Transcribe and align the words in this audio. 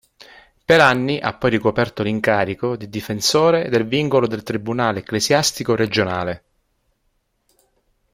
Per 0.65 0.79
anni 0.79 1.19
ha 1.19 1.35
poi 1.35 1.51
ricoperto 1.51 2.01
l'incarico 2.01 2.75
di 2.75 2.89
difensore 2.89 3.69
del 3.69 3.85
vincolo 3.85 4.25
del 4.25 4.41
Tribunale 4.41 4.97
Ecclesiastico 5.01 5.75
Regionale. 5.75 6.43